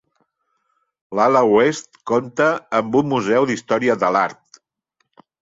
L'ala 1.19 1.43
oest 1.57 1.99
compta 2.13 2.47
amb 2.81 2.99
un 3.03 3.13
Museu 3.13 3.47
d'Història 3.51 3.99
de 4.07 4.11
l'Art. 4.19 4.61